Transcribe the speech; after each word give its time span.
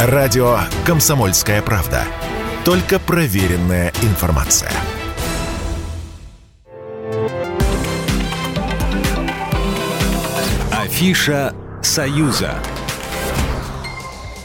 Радио 0.00 0.60
«Комсомольская 0.86 1.60
правда». 1.60 2.04
Только 2.64 3.00
проверенная 3.00 3.92
информация. 4.02 4.70
Афиша 10.70 11.52
«Союза». 11.82 12.54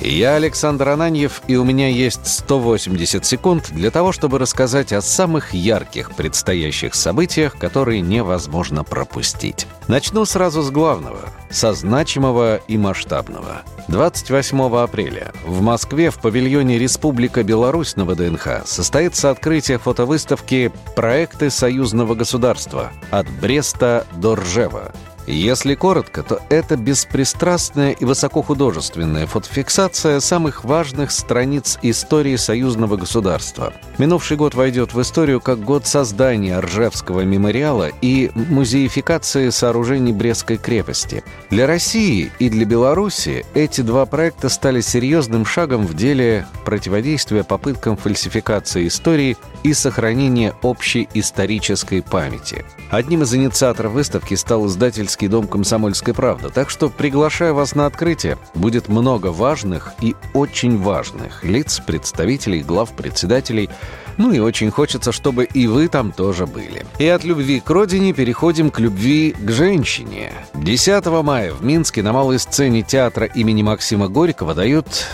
Я 0.00 0.36
Александр 0.36 0.90
Ананьев, 0.90 1.42
и 1.48 1.56
у 1.56 1.64
меня 1.64 1.88
есть 1.88 2.24
180 2.24 3.26
секунд 3.26 3.70
для 3.72 3.90
того, 3.90 4.12
чтобы 4.12 4.38
рассказать 4.38 4.92
о 4.92 5.00
самых 5.00 5.54
ярких 5.54 6.12
предстоящих 6.12 6.94
событиях, 6.94 7.58
которые 7.58 8.00
невозможно 8.00 8.84
пропустить. 8.84 9.66
Начну 9.88 10.24
сразу 10.24 10.62
с 10.62 10.70
главного, 10.70 11.30
со 11.50 11.72
значимого 11.72 12.60
и 12.68 12.78
масштабного. 12.78 13.62
28 13.88 14.76
апреля 14.76 15.32
в 15.44 15.62
Москве 15.62 16.10
в 16.10 16.18
павильоне 16.20 16.78
«Республика 16.78 17.42
Беларусь» 17.42 17.96
на 17.96 18.04
ВДНХ 18.04 18.66
состоится 18.66 19.30
открытие 19.30 19.78
фотовыставки 19.78 20.70
«Проекты 20.94 21.50
союзного 21.50 22.14
государства. 22.14 22.92
От 23.10 23.28
Бреста 23.40 24.06
до 24.14 24.36
Ржева». 24.36 24.92
Если 25.30 25.74
коротко, 25.74 26.22
то 26.22 26.40
это 26.48 26.78
беспристрастная 26.78 27.90
и 27.92 28.06
высокохудожественная 28.06 29.26
фотофиксация 29.26 30.20
самых 30.20 30.64
важных 30.64 31.10
страниц 31.10 31.78
истории 31.82 32.36
союзного 32.36 32.96
государства. 32.96 33.74
Минувший 33.98 34.38
год 34.38 34.54
войдет 34.54 34.94
в 34.94 35.02
историю 35.02 35.42
как 35.42 35.60
год 35.60 35.86
создания 35.86 36.58
Ржевского 36.58 37.26
мемориала 37.26 37.90
и 38.00 38.30
музеификации 38.34 39.50
сооружений 39.50 40.12
Брестской 40.12 40.56
крепости. 40.56 41.22
Для 41.50 41.66
России 41.66 42.32
и 42.38 42.48
для 42.48 42.64
Беларуси 42.64 43.44
эти 43.52 43.82
два 43.82 44.06
проекта 44.06 44.48
стали 44.48 44.80
серьезным 44.80 45.44
шагом 45.44 45.86
в 45.86 45.92
деле 45.92 46.46
противодействия 46.64 47.44
попыткам 47.44 47.98
фальсификации 47.98 48.88
истории 48.88 49.36
и 49.62 49.72
сохранения 49.72 50.54
общей 50.62 51.08
исторической 51.14 52.02
памяти. 52.02 52.64
Одним 52.90 53.22
из 53.22 53.34
инициаторов 53.34 53.92
выставки 53.92 54.34
стал 54.34 54.66
издательский 54.66 55.28
дом 55.28 55.46
«Комсомольская 55.46 56.14
правда». 56.14 56.48
Так 56.48 56.70
что 56.70 56.88
приглашаю 56.88 57.54
вас 57.54 57.74
на 57.74 57.86
открытие. 57.86 58.38
Будет 58.54 58.88
много 58.88 59.28
важных 59.28 59.92
и 60.00 60.14
очень 60.34 60.78
важных 60.78 61.44
лиц, 61.44 61.80
представителей, 61.86 62.62
глав, 62.62 62.92
председателей. 62.92 63.68
Ну 64.16 64.32
и 64.32 64.38
очень 64.38 64.70
хочется, 64.70 65.12
чтобы 65.12 65.44
и 65.44 65.66
вы 65.66 65.88
там 65.88 66.12
тоже 66.12 66.46
были. 66.46 66.84
И 66.98 67.06
от 67.06 67.24
любви 67.24 67.60
к 67.60 67.70
родине 67.70 68.12
переходим 68.12 68.70
к 68.70 68.80
любви 68.80 69.34
к 69.38 69.50
женщине. 69.50 70.32
10 70.54 71.06
мая 71.22 71.52
в 71.52 71.62
Минске 71.62 72.02
на 72.02 72.12
малой 72.12 72.38
сцене 72.38 72.82
театра 72.82 73.26
имени 73.26 73.62
Максима 73.62 74.08
Горького 74.08 74.54
дают 74.54 75.06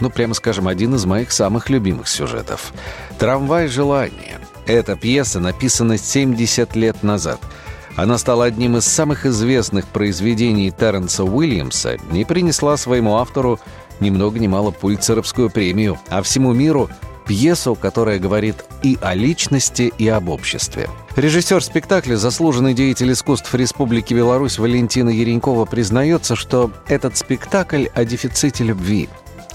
ну, 0.00 0.10
прямо 0.10 0.34
скажем, 0.34 0.68
один 0.68 0.94
из 0.94 1.04
моих 1.04 1.32
самых 1.32 1.70
любимых 1.70 2.08
сюжетов. 2.08 2.72
«Трамвай 3.18 3.68
желания». 3.68 4.38
Эта 4.66 4.96
пьеса 4.96 5.40
написана 5.40 5.96
70 5.96 6.76
лет 6.76 7.02
назад– 7.02 7.40
она 7.98 8.16
стала 8.16 8.44
одним 8.44 8.76
из 8.76 8.84
самых 8.84 9.26
известных 9.26 9.88
произведений 9.88 10.70
Терренса 10.70 11.24
Уильямса 11.24 11.96
и 12.12 12.24
принесла 12.24 12.76
своему 12.76 13.16
автору 13.16 13.58
ни 13.98 14.10
много 14.10 14.38
ни 14.38 14.46
мало 14.46 14.70
Пульцеровскую 14.70 15.50
премию, 15.50 15.98
а 16.08 16.22
всему 16.22 16.52
миру 16.52 16.88
пьесу, 17.26 17.74
которая 17.74 18.20
говорит 18.20 18.64
и 18.84 18.96
о 19.02 19.14
личности, 19.14 19.92
и 19.98 20.06
об 20.06 20.28
обществе. 20.28 20.88
Режиссер 21.16 21.60
спектакля, 21.60 22.14
заслуженный 22.14 22.72
деятель 22.72 23.10
искусств 23.10 23.52
Республики 23.52 24.14
Беларусь 24.14 24.60
Валентина 24.60 25.10
Еренькова 25.10 25.64
признается, 25.64 26.36
что 26.36 26.70
этот 26.86 27.16
спектакль 27.16 27.86
о 27.94 28.04
дефиците 28.04 28.62
любви, 28.62 29.08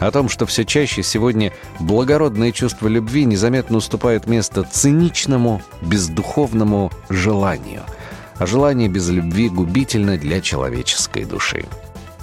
о 0.08 0.12
том, 0.12 0.30
что 0.30 0.46
все 0.46 0.66
чаще 0.66 1.04
сегодня 1.04 1.52
благородное 1.80 2.52
чувство 2.52 2.88
любви 2.88 3.26
незаметно 3.26 3.78
уступает 3.78 4.28
место 4.28 4.64
циничному, 4.64 5.62
бездуховному 5.82 6.92
желанию– 7.10 7.82
а 8.38 8.46
желание 8.46 8.90
без 8.90 9.10
любви 9.10 9.50
губительно 9.50 10.18
для 10.18 10.42
человеческой 10.42 11.26
души. 11.26 11.66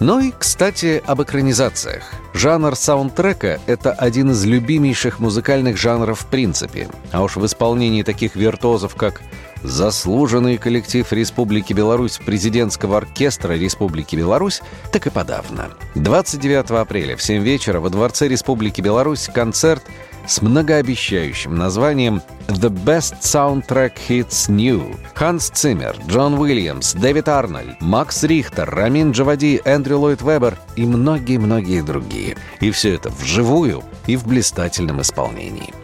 Ну 0.00 0.19
и, 0.19 0.32
кстати, 0.37 1.03
об 1.06 1.22
экранизациях. 1.22 2.12
Жанр 2.32 2.75
саундтрека— 2.75 3.60
это 3.66 3.93
один 3.93 4.31
из 4.31 4.44
любимейших 4.44 5.19
музыкальных 5.19 5.76
жанров 5.76 6.21
в 6.21 6.26
принципе. 6.26 6.88
А 7.12 7.22
уж 7.22 7.37
в 7.37 7.44
исполнении 7.44 8.03
таких 8.03 8.34
виртуозов, 8.34 8.94
как 8.94 9.21
заслуженный 9.62 10.59
коллектив 10.59 11.10
Республики 11.12 11.72
Беларусь 11.72 12.19
президентского 12.19 12.98
оркестра 12.98 13.54
Республики 13.54 14.16
Беларусь, 14.16 14.62
так 14.93 15.06
и 15.06 15.10
подавно. 15.10 15.71
29 15.94 16.71
апреля 16.71 17.16
в 17.16 17.22
7 17.22 17.43
вечера 17.43 17.81
во 17.81 17.91
Дворце 17.91 18.28
Республики 18.28 18.81
Беларусь 18.81 19.28
концерт— 19.32 19.82
с 20.26 20.43
многообещающим 20.43 21.56
названием 21.56 22.22
«The 22.47 22.70
Best 22.70 23.20
Soundtrack 23.20 23.93
Hits 24.09 24.49
New». 24.49 24.97
Ханс 25.15 25.50
Циммер, 25.50 25.97
Джон 26.06 26.34
Уильямс, 26.34 26.94
Дэвид 26.94 27.28
Арнольд, 27.28 27.81
Макс 27.81 28.22
Рихтер, 28.22 28.70
Рамин 28.70 29.10
Джавади, 29.12 29.60
Эндрю 29.65 29.99
Ллойд 29.99 30.22
Вебер 30.22 30.56
и 30.76 30.84
многие-многие 30.84 31.82
другие. 31.82 32.37
И 32.60 32.70
все 32.70 32.94
это 32.94 33.10
вживую 33.10 33.82
и 34.06 34.16
в 34.16 34.26
блистательном 34.26 35.00
исполнении. 35.00 35.75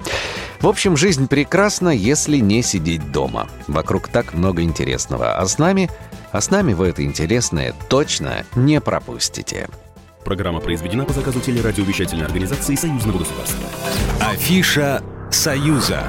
В 0.60 0.66
общем, 0.66 0.96
жизнь 0.96 1.28
прекрасна, 1.28 1.90
если 1.90 2.38
не 2.38 2.62
сидеть 2.62 3.12
дома. 3.12 3.48
Вокруг 3.66 4.08
так 4.08 4.34
много 4.34 4.62
интересного. 4.62 5.36
А 5.36 5.46
с 5.46 5.58
нами, 5.58 5.90
а 6.32 6.40
с 6.40 6.50
нами 6.50 6.72
вы 6.72 6.88
это 6.88 7.04
интересное 7.04 7.74
точно 7.88 8.44
не 8.54 8.80
пропустите. 8.80 9.68
Программа 10.24 10.60
произведена 10.60 11.04
по 11.04 11.12
заказу 11.12 11.40
телерадиовещательной 11.40 12.24
организации 12.24 12.74
Союзного 12.74 13.18
государства. 13.18 13.68
Афиша 14.20 15.02
«Союза». 15.30 16.02